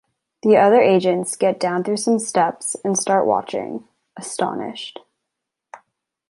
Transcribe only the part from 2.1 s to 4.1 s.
steps and start watching,